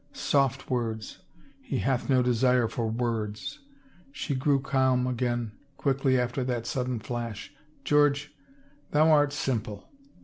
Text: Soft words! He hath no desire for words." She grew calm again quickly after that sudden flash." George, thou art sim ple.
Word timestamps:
Soft 0.13 0.67
words! 0.71 1.19
He 1.61 1.77
hath 1.77 2.09
no 2.09 2.23
desire 2.23 2.67
for 2.67 2.87
words." 2.89 3.59
She 4.11 4.33
grew 4.33 4.59
calm 4.59 5.05
again 5.05 5.51
quickly 5.77 6.19
after 6.19 6.43
that 6.43 6.65
sudden 6.65 6.97
flash." 6.99 7.53
George, 7.85 8.33
thou 8.89 9.11
art 9.11 9.31
sim 9.31 9.61
ple. 9.61 9.87